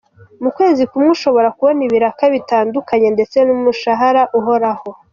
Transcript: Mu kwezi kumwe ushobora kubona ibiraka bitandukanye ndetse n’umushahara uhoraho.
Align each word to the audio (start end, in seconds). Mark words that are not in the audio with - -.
Mu 0.43 0.49
kwezi 0.55 0.83
kumwe 0.89 1.09
ushobora 1.17 1.53
kubona 1.57 1.81
ibiraka 1.87 2.23
bitandukanye 2.33 3.07
ndetse 3.15 3.37
n’umushahara 3.47 4.23
uhoraho. 4.39 4.87